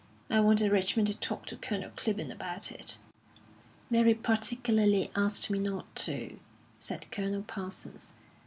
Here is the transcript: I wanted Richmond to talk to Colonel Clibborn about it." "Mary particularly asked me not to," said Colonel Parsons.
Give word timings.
I 0.31 0.39
wanted 0.39 0.71
Richmond 0.71 1.09
to 1.09 1.13
talk 1.13 1.45
to 1.45 1.55
Colonel 1.55 1.91
Clibborn 1.91 2.31
about 2.31 2.71
it." 2.71 2.97
"Mary 3.91 4.15
particularly 4.15 5.11
asked 5.15 5.51
me 5.51 5.59
not 5.59 5.95
to," 5.97 6.39
said 6.79 7.11
Colonel 7.11 7.43
Parsons. 7.43 8.13